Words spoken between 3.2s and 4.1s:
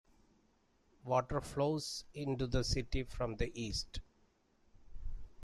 the east.